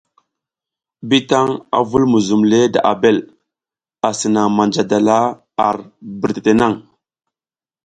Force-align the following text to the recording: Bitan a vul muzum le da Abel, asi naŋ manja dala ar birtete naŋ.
Bitan 1.09 1.49
a 1.77 1.79
vul 1.89 2.05
muzum 2.11 2.41
le 2.51 2.59
da 2.73 2.79
Abel, 2.91 3.17
asi 4.09 4.27
naŋ 4.33 4.47
manja 4.57 4.83
dala 4.89 5.17
ar 5.67 5.77
birtete 6.19 6.51
naŋ. 6.59 6.73